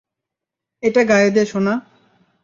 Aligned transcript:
এটা 0.83 1.01
গায়ে 1.03 1.29
দে, 1.31 1.43
সোনা। 1.45 1.73